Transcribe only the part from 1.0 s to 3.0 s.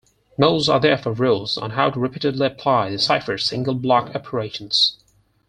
rules on how to repeatedly apply the